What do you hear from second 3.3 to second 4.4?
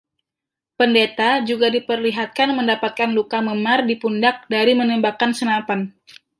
memar di pundak